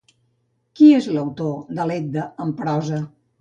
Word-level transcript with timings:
Qui 0.79 0.87
és 0.99 1.09
l'autor 1.17 1.53
de 1.81 1.85
l'Edda 1.91 2.25
en 2.47 2.57
prosa? 2.63 3.05